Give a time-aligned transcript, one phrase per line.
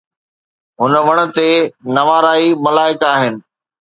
[0.79, 1.49] هن وڻ تي
[1.95, 3.33] نواراڻي ملائڪ آهن.